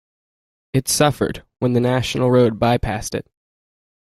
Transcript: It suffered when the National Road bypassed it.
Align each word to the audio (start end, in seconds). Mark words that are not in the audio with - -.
It 0.73 0.87
suffered 0.87 1.43
when 1.59 1.73
the 1.73 1.79
National 1.79 2.31
Road 2.31 2.57
bypassed 2.57 3.13
it. 3.13 3.29